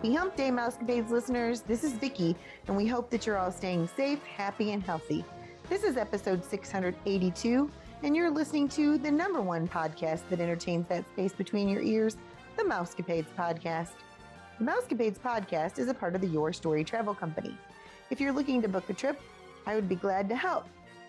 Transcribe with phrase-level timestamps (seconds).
[0.00, 1.60] Happy Hump Day, Mousecapades listeners.
[1.60, 2.34] This is Vicki,
[2.66, 5.26] and we hope that you're all staying safe, happy, and healthy.
[5.68, 7.70] This is episode 682,
[8.02, 12.16] and you're listening to the number one podcast that entertains that space between your ears,
[12.56, 13.90] the Mousecapades Podcast.
[14.58, 17.54] The Mousecapades Podcast is a part of the Your Story Travel Company.
[18.08, 19.20] If you're looking to book a trip,
[19.66, 20.64] I would be glad to help.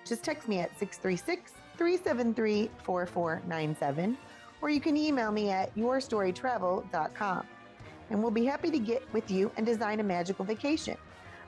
[0.06, 4.18] Just text me at 636 373 4497,
[4.62, 7.48] or you can email me at yourstorytravel.com
[8.12, 10.98] and we'll be happy to get with you and design a magical vacation.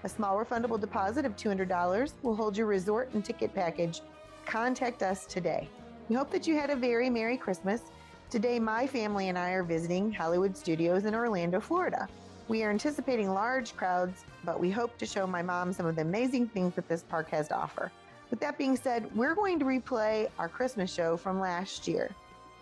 [0.05, 4.01] A small refundable deposit of $200 will hold your resort and ticket package.
[4.45, 5.69] Contact us today.
[6.09, 7.81] We hope that you had a very Merry Christmas.
[8.29, 12.07] Today, my family and I are visiting Hollywood Studios in Orlando, Florida.
[12.47, 16.01] We are anticipating large crowds, but we hope to show my mom some of the
[16.01, 17.91] amazing things that this park has to offer.
[18.29, 22.09] With that being said, we're going to replay our Christmas show from last year.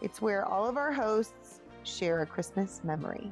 [0.02, 3.31] It's where all of our hosts share a Christmas memory.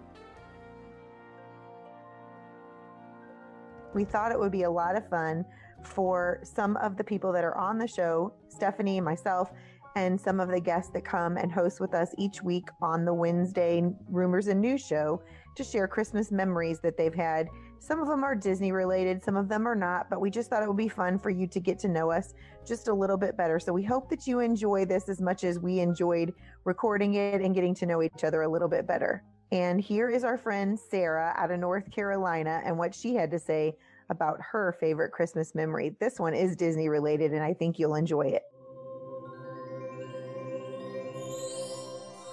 [3.93, 5.45] We thought it would be a lot of fun
[5.83, 9.51] for some of the people that are on the show, Stephanie, myself,
[9.95, 13.13] and some of the guests that come and host with us each week on the
[13.13, 15.21] Wednesday Rumors and News show
[15.55, 17.49] to share Christmas memories that they've had.
[17.79, 20.61] Some of them are Disney related, some of them are not, but we just thought
[20.61, 22.33] it would be fun for you to get to know us
[22.65, 23.59] just a little bit better.
[23.59, 26.33] So we hope that you enjoy this as much as we enjoyed
[26.65, 29.23] recording it and getting to know each other a little bit better.
[29.51, 33.39] And here is our friend Sarah out of North Carolina and what she had to
[33.39, 33.75] say
[34.09, 35.95] about her favorite Christmas memory.
[35.99, 38.43] This one is Disney related, and I think you'll enjoy it.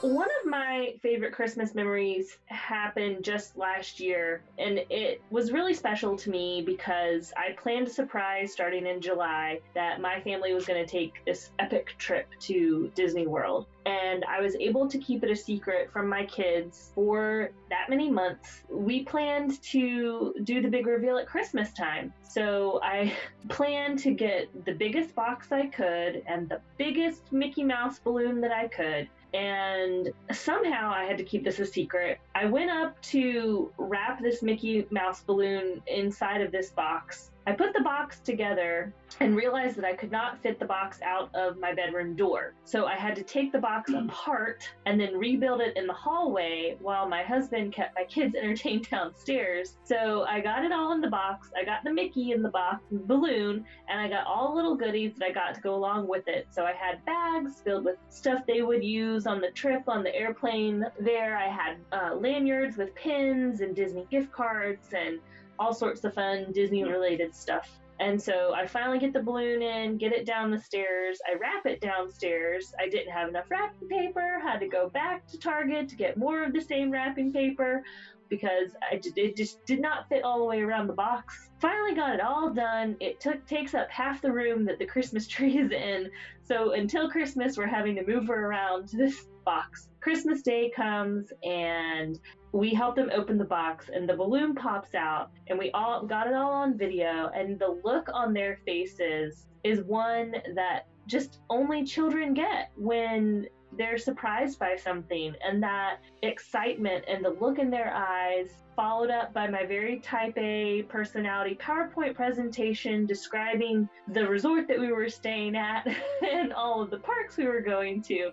[0.03, 6.17] One of my favorite Christmas memories happened just last year, and it was really special
[6.19, 10.85] to me because I planned a surprise starting in July that my family was going
[10.85, 13.67] to take this epic trip to Disney World.
[13.87, 18.11] And I was able to keep it a secret from my kids for that many
[18.11, 18.65] months.
[18.69, 22.13] We planned to do the big reveal at Christmas time.
[22.23, 23.15] So I
[23.49, 28.53] planned to get the biggest box I could and the biggest Mickey Mouse balloon that
[28.53, 32.21] I could and somehow I had to keep this a secret.
[32.35, 37.31] I went up to wrap this Mickey Mouse balloon inside of this box.
[37.49, 41.33] I put the box together and realized that I could not fit the box out
[41.33, 42.55] of my bedroom door.
[42.65, 46.77] So I had to take the box apart and then rebuild it in the hallway
[46.81, 49.77] while my husband kept my kids entertained downstairs.
[49.85, 51.51] So I got it all in the box.
[51.57, 54.75] I got the Mickey in the box, the balloon, and I got all the little
[54.75, 56.49] goodies that I got to go along with it.
[56.51, 60.15] So I had bags filled with stuff they would use on the trip on the
[60.15, 61.37] airplane there.
[61.37, 65.21] I had uh, lanyards with pins and Disney gift cards and
[65.59, 67.79] all sorts of fun Disney related stuff.
[67.99, 71.19] And so I finally get the balloon in, get it down the stairs.
[71.27, 72.75] I wrap it downstairs.
[72.79, 76.43] I didn't have enough wrapping paper, had to go back to Target to get more
[76.43, 77.83] of the same wrapping paper
[78.29, 81.49] because I, it just did not fit all the way around the box.
[81.61, 82.97] Finally got it all done.
[83.01, 86.11] It took takes up half the room that the Christmas tree is in.
[86.43, 89.89] So until Christmas, we're having to move her around this box.
[90.01, 92.19] Christmas Day comes and
[92.53, 96.27] we help them open the box and the balloon pops out and we all got
[96.27, 101.85] it all on video and the look on their faces is one that just only
[101.85, 103.47] children get when
[103.77, 109.33] they're surprised by something and that excitement and the look in their eyes followed up
[109.33, 115.57] by my very type A personality PowerPoint presentation describing the resort that we were staying
[115.57, 115.87] at
[116.31, 118.31] and all of the parks we were going to.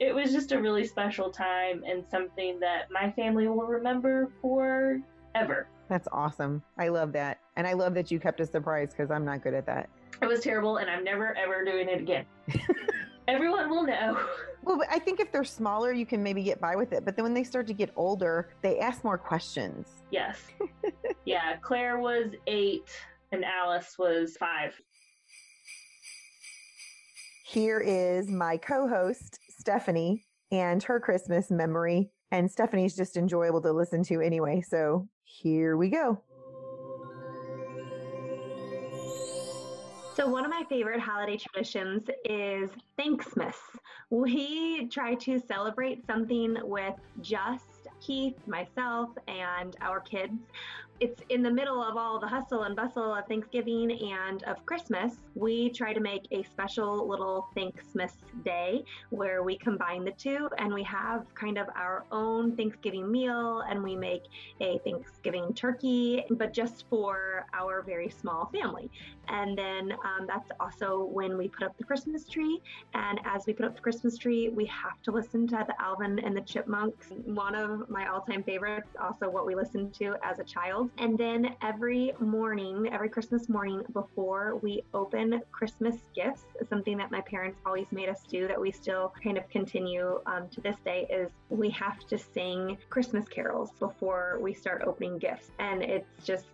[0.00, 5.68] It was just a really special time and something that my family will remember forever.
[5.88, 6.62] That's awesome.
[6.76, 7.38] I love that.
[7.56, 9.88] And I love that you kept a surprise because I'm not good at that.
[10.20, 12.24] It was terrible and I'm never ever doing it again.
[13.26, 14.18] Everyone will know.
[14.62, 17.04] Well, I think if they're smaller, you can maybe get by with it.
[17.04, 19.88] But then when they start to get older, they ask more questions.
[20.10, 20.38] Yes.
[21.24, 22.90] yeah, Claire was eight
[23.32, 24.74] and Alice was five.
[27.46, 32.10] Here is my co host, Stephanie, and her Christmas memory.
[32.30, 34.60] And Stephanie's just enjoyable to listen to anyway.
[34.60, 36.20] So here we go.
[40.16, 43.56] So, one of my favorite holiday traditions is Thanksmas.
[44.10, 50.38] We try to celebrate something with just Keith, myself, and our kids.
[51.00, 55.14] It's in the middle of all the hustle and bustle of Thanksgiving and of Christmas,
[55.34, 58.12] we try to make a special little Thanksmas
[58.44, 63.60] day where we combine the two and we have kind of our own Thanksgiving meal
[63.68, 64.22] and we make
[64.60, 68.88] a Thanksgiving turkey, but just for our very small family.
[69.28, 72.60] And then um, that's also when we put up the Christmas tree.
[72.92, 76.18] And as we put up the Christmas tree, we have to listen to the Alvin
[76.20, 77.08] and the Chipmunks.
[77.24, 80.83] One of my all time favorites, also what we listened to as a child.
[80.98, 87.20] And then every morning, every Christmas morning before we open Christmas gifts, something that my
[87.22, 91.06] parents always made us do that we still kind of continue um, to this day
[91.10, 95.50] is we have to sing Christmas carols before we start opening gifts.
[95.58, 96.46] And it's just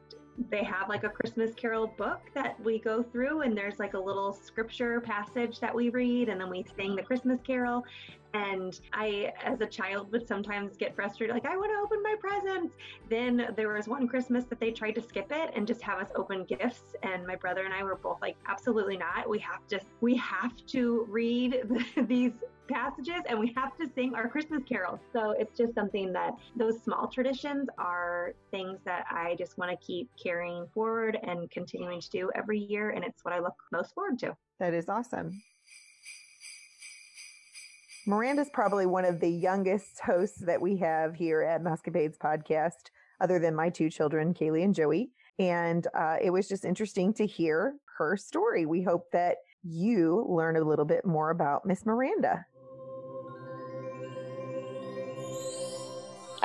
[0.50, 3.98] they have like a Christmas Carol book that we go through, and there's like a
[3.98, 7.84] little scripture passage that we read, and then we sing the Christmas Carol.
[8.32, 12.14] And I, as a child, would sometimes get frustrated, like, I want to open my
[12.20, 12.76] presents.
[13.08, 16.10] Then there was one Christmas that they tried to skip it and just have us
[16.14, 16.94] open gifts.
[17.02, 19.28] And my brother and I were both like, absolutely not.
[19.28, 21.60] We have to, we have to read
[22.06, 22.32] these
[22.70, 25.00] passages and we have to sing our Christmas carols.
[25.12, 29.76] So it's just something that those small traditions are things that I just want to
[29.84, 32.90] keep carrying forward and continuing to do every year.
[32.90, 34.36] And it's what I look most forward to.
[34.58, 35.42] That is awesome.
[38.06, 42.90] Miranda's probably one of the youngest hosts that we have here at Mousecapades podcast,
[43.20, 45.10] other than my two children, Kaylee and Joey.
[45.38, 48.66] And uh, it was just interesting to hear her story.
[48.66, 52.44] We hope that you learn a little bit more about Miss Miranda.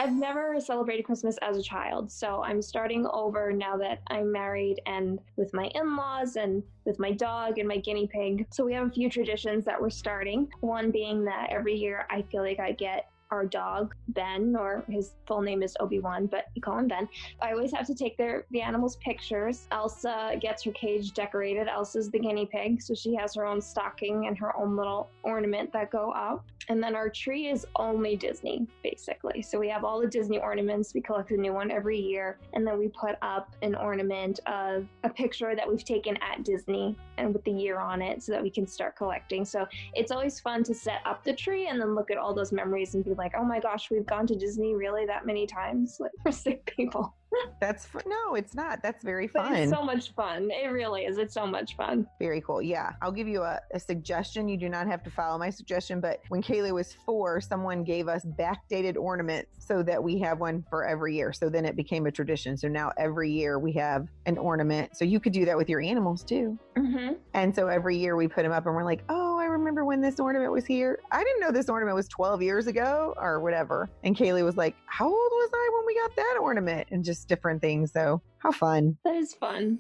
[0.06, 4.80] I've never celebrated Christmas as a child, so I'm starting over now that I'm married
[4.86, 8.46] and with my in laws and with my dog and my guinea pig.
[8.52, 10.48] So we have a few traditions that we're starting.
[10.60, 15.16] One being that every year I feel like I get our dog Ben, or his
[15.28, 17.08] full name is Obi Wan, but we call him Ben.
[17.42, 19.68] I always have to take their the animals' pictures.
[19.72, 21.68] Elsa gets her cage decorated.
[21.68, 25.72] Elsa's the guinea pig, so she has her own stocking and her own little ornament
[25.74, 26.46] that go up.
[26.68, 29.44] And then our tree is only Disney, basically.
[29.44, 30.94] So we have all the Disney ornaments.
[30.96, 34.88] We collect a new one every year, and then we put up an ornament of
[35.04, 38.42] a picture that we've taken at Disney and with the year on it, so that
[38.42, 39.46] we can start collecting.
[39.46, 42.52] So it's always fun to set up the tree and then look at all those
[42.52, 45.98] memories and be like, oh my gosh, we've gone to Disney really that many times?
[46.00, 47.14] Like for sick people.
[47.60, 48.82] That's no, it's not.
[48.84, 49.56] That's very But fun.
[49.56, 50.50] it's so much fun.
[50.52, 51.18] It really is.
[51.18, 52.08] It's so much fun.
[52.20, 52.62] Very cool.
[52.62, 52.94] Yeah.
[53.02, 54.48] I'll give you a, a suggestion.
[54.48, 58.08] You do not have to follow my suggestion, but when Kaylee was four, someone gave
[58.08, 61.34] us backdated ornaments so that we have one for every year.
[61.34, 62.58] So then it became a tradition.
[62.58, 64.96] So now every year we have an ornament.
[64.98, 66.58] So you could do that with your animals too.
[66.78, 67.14] Mm-hmm.
[67.34, 70.02] And so every year we put them up and we're like, oh, I remember when
[70.02, 71.00] this ornament was here.
[71.12, 73.88] I didn't know this ornament was 12 years ago or whatever.
[74.04, 76.88] And Kaylee was like, how old was I when we got that ornament?
[76.90, 77.94] And just different things.
[77.94, 78.98] So how fun.
[79.06, 79.78] That is fun.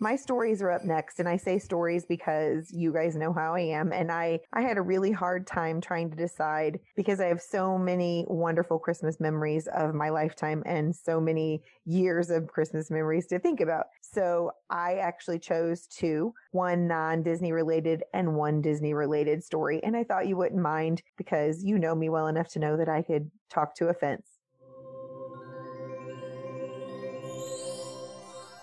[0.00, 3.60] My stories are up next and i say stories because you guys know how i
[3.60, 7.40] am and i i had a really hard time trying to decide because i have
[7.40, 13.26] so many wonderful christmas memories of my lifetime and so many years of christmas memories
[13.26, 13.86] to think about.
[14.00, 20.04] So i actually chose two one non-disney related and one disney related story and i
[20.04, 23.30] thought you wouldn't mind because you know me well enough to know that i could
[23.50, 24.37] talk to a fence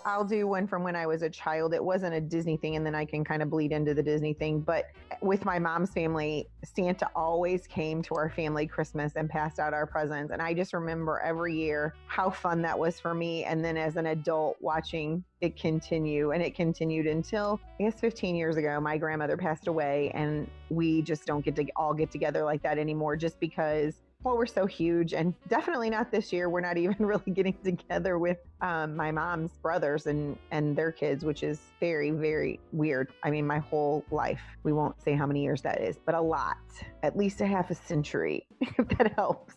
[0.06, 1.74] I'll do one from when I was a child.
[1.74, 4.34] It wasn't a Disney thing, and then I can kind of bleed into the Disney
[4.34, 4.62] thing.
[4.62, 4.86] But
[5.22, 9.88] with my mom's family, Santa always came to our family Christmas and passed out our
[9.88, 10.32] presents.
[10.32, 13.46] And I just remember every year how fun that was for me.
[13.46, 16.32] And then as an adult, watching it continue.
[16.32, 20.12] And it continued until, I guess, 15 years ago, my grandmother passed away.
[20.14, 23.96] And we just don't get to all get together like that anymore just because
[24.26, 26.50] well, we're so huge, and definitely not this year.
[26.50, 31.24] We're not even really getting together with um, my mom's brothers and and their kids,
[31.24, 33.14] which is very very weird.
[33.24, 34.42] I mean, my whole life.
[34.64, 36.58] We won't say how many years that is, but a lot,
[37.04, 39.54] at least a half a century, if that helps.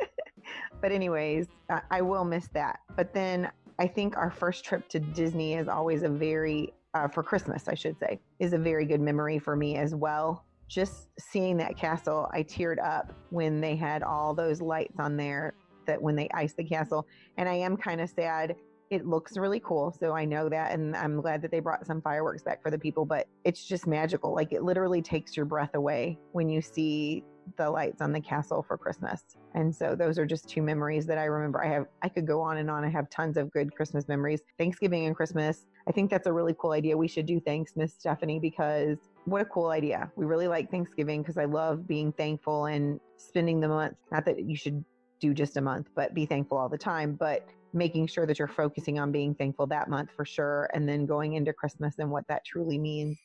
[0.80, 2.78] but anyways, I, I will miss that.
[2.96, 7.24] But then I think our first trip to Disney is always a very uh, for
[7.24, 11.56] Christmas, I should say, is a very good memory for me as well just seeing
[11.56, 15.54] that castle, I teared up when they had all those lights on there
[15.86, 17.06] that when they iced the castle.
[17.36, 18.54] And I am kind of sad.
[18.90, 19.94] It looks really cool.
[19.98, 20.72] So I know that.
[20.72, 23.88] And I'm glad that they brought some fireworks back for the people, but it's just
[23.88, 24.32] magical.
[24.32, 27.24] Like it literally takes your breath away when you see
[27.56, 29.22] the lights on the castle for Christmas.
[29.54, 31.64] And so those are just two memories that I remember.
[31.64, 32.84] I have, I could go on and on.
[32.84, 34.40] I have tons of good Christmas memories.
[34.58, 35.66] Thanksgiving and Christmas.
[35.88, 36.96] I think that's a really cool idea.
[36.96, 40.10] We should do thanks, Miss Stephanie, because what a cool idea.
[40.16, 43.96] We really like Thanksgiving because I love being thankful and spending the month.
[44.12, 44.84] Not that you should
[45.20, 47.14] do just a month, but be thankful all the time.
[47.14, 51.06] But making sure that you're focusing on being thankful that month for sure, and then
[51.06, 53.18] going into Christmas and what that truly means.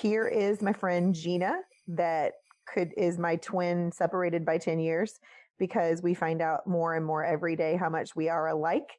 [0.00, 1.54] Here is my friend Gina,
[1.88, 2.34] that
[2.66, 5.18] could is my twin separated by 10 years
[5.58, 8.90] because we find out more and more every day how much we are alike.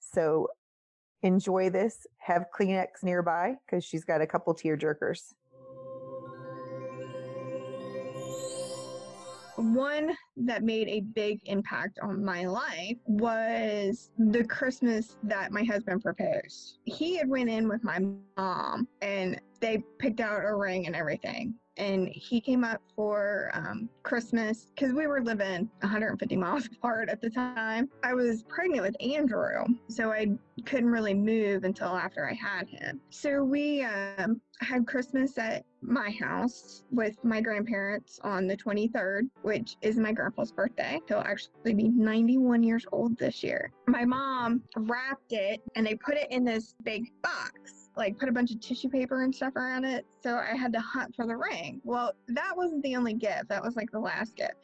[0.00, 0.48] So
[1.22, 2.06] enjoy this.
[2.18, 5.32] Have Kleenex nearby because she's got a couple tear jerkers.
[9.60, 16.02] one that made a big impact on my life was the Christmas that my husband
[16.02, 16.78] proposed.
[16.84, 17.98] He had went in with my
[18.36, 23.88] mom and they picked out a ring and everything and he came up for um,
[24.02, 27.88] Christmas because we were living 150 miles apart at the time.
[28.04, 30.28] I was pregnant with Andrew, so I
[30.66, 33.00] couldn't really move until after I had him.
[33.08, 39.76] So we um, had Christmas at my house with my grandparents on the 23rd, which
[39.80, 41.00] is my grandpa's birthday.
[41.08, 43.72] He'll actually be 91 years old this year.
[43.86, 48.32] My mom wrapped it and they put it in this big box like put a
[48.32, 50.06] bunch of tissue paper and stuff around it.
[50.22, 51.82] So I had to hunt for the ring.
[51.84, 53.48] Well, that wasn't the only gift.
[53.50, 54.54] That was like the last gift.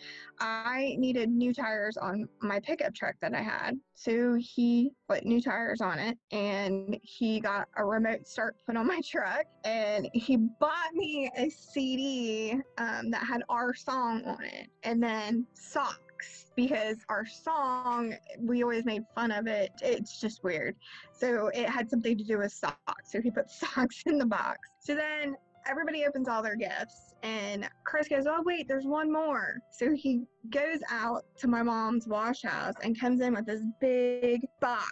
[0.41, 3.79] I needed new tires on my pickup truck that I had.
[3.95, 8.87] So he put new tires on it and he got a remote start put on
[8.87, 14.69] my truck and he bought me a CD um, that had our song on it
[14.83, 16.06] and then socks
[16.55, 19.71] because our song, we always made fun of it.
[19.83, 20.77] It's just weird.
[21.13, 23.11] So it had something to do with socks.
[23.11, 24.69] So he put socks in the box.
[24.81, 25.37] So then
[25.69, 29.59] everybody opens all their gifts and Chris goes, Oh, wait, there's one more.
[29.73, 34.41] So he goes out to my mom's wash house and comes in with this big
[34.61, 34.87] box.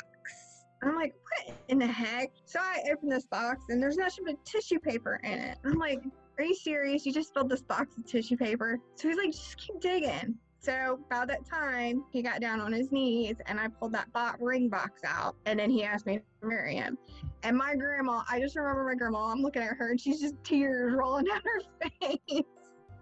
[0.82, 2.30] I'm like, what in the heck?
[2.44, 5.58] So I open this box and there's nothing but tissue paper in it.
[5.64, 6.00] I'm like,
[6.38, 7.06] are you serious?
[7.06, 8.78] You just filled this box with tissue paper?
[8.96, 10.36] So he's like, just keep digging.
[10.64, 14.40] So about that time, he got down on his knees and I pulled that bot
[14.40, 15.36] ring box out.
[15.44, 16.96] And then he asked me to marry him.
[17.42, 20.36] And my grandma, I just remember my grandma, I'm looking at her and she's just
[20.42, 22.44] tears rolling down her face.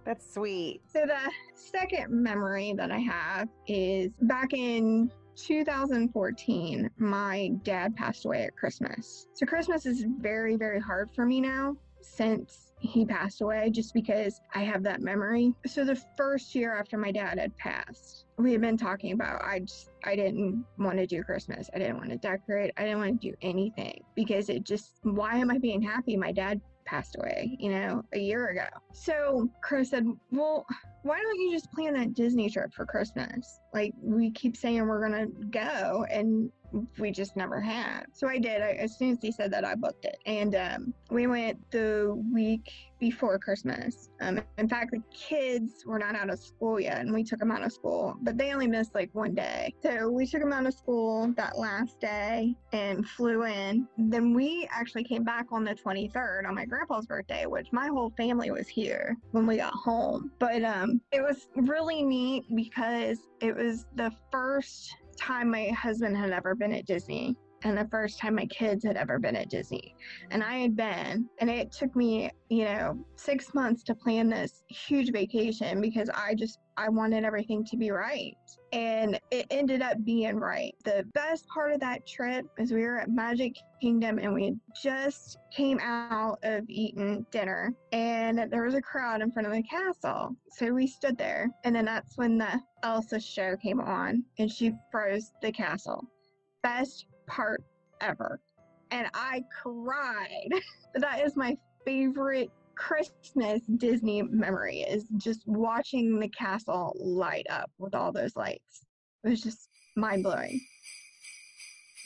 [0.05, 0.81] That's sweet.
[0.93, 8.43] So the second memory that I have is back in 2014, my dad passed away
[8.43, 9.29] at Christmas.
[9.35, 14.41] So Christmas is very, very hard for me now since he passed away just because
[14.55, 15.55] I have that memory.
[15.67, 19.61] So the first year after my dad had passed, we had been talking about I
[19.61, 21.71] just I didn't want to do Christmas.
[21.75, 22.73] I didn't want to decorate.
[22.77, 26.17] I didn't want to do anything because it just why am I being happy?
[26.17, 28.67] My dad passed away, you know, a year ago.
[28.93, 30.67] So Chris said, Well,
[31.03, 33.61] why don't you just plan that Disney trip for Christmas?
[33.75, 36.51] Like we keep saying we're gonna go and
[36.99, 38.07] we just never have.
[38.13, 38.63] So I did.
[38.63, 42.15] I, as soon as he said that, I booked it, and um, we went the
[42.33, 44.11] week before Christmas.
[44.21, 47.51] Um, in fact, the kids were not out of school yet, and we took them
[47.51, 49.75] out of school, but they only missed like one day.
[49.83, 53.89] So we took them out of school that last day and flew in.
[53.99, 58.11] Then we actually came back on the 23rd on my grandpa's birthday, which my whole
[58.17, 60.31] family was here when we got home.
[60.39, 66.17] But um, Um, it was really neat because it was the first time my husband
[66.17, 69.49] had ever been at Disney and the first time my kids had ever been at
[69.49, 69.95] Disney.
[70.31, 74.65] And I had been, and it took me, you know, six months to plan this
[74.69, 78.37] huge vacation because I just, I wanted everything to be right.
[78.73, 80.75] And it ended up being right.
[80.85, 85.39] The best part of that trip is we were at Magic Kingdom and we just
[85.55, 90.35] came out of eating dinner and there was a crowd in front of the castle.
[90.51, 91.51] So we stood there.
[91.65, 96.09] And then that's when the Elsa show came on and she froze the castle.
[96.63, 97.63] Best part
[98.01, 98.41] ever.
[98.91, 100.51] And I cried.
[100.95, 107.95] that is my favorite Christmas Disney memory is just watching the castle light up with
[107.95, 108.85] all those lights.
[109.25, 110.61] It was just mind blowing.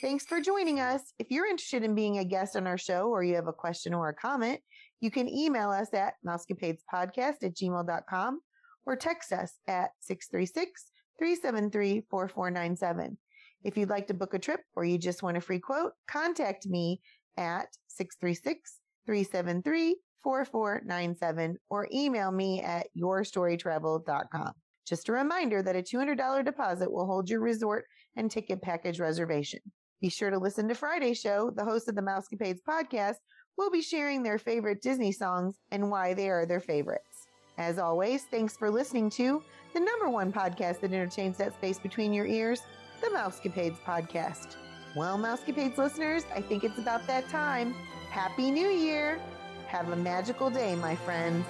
[0.01, 1.01] Thanks for joining us.
[1.17, 3.93] If you're interested in being a guest on our show or you have a question
[3.93, 4.59] or a comment,
[5.01, 8.39] you can email us at mousecapadespodcast at gmail.com
[8.85, 13.17] or text us at 636 373 4497.
[13.67, 16.67] If you'd like to book a trip or you just want a free quote, contact
[16.67, 17.01] me
[17.35, 17.67] at
[19.09, 24.51] 636-373-4497 or email me at yourstorytravel.com.
[24.87, 27.83] Just a reminder that a $200 deposit will hold your resort
[28.15, 29.59] and ticket package reservation.
[29.99, 31.51] Be sure to listen to Friday's show.
[31.53, 33.15] The host of the Mousecapades podcast
[33.57, 37.27] will be sharing their favorite Disney songs and why they are their favorites.
[37.57, 39.43] As always, thanks for listening to
[39.73, 42.61] the number one podcast that entertains that space between your ears,
[43.01, 44.55] the Mousecapades podcast.
[44.95, 47.73] Well, Mousecapades listeners, I think it's about that time.
[48.09, 49.19] Happy New Year!
[49.67, 51.45] Have a magical day, my friends.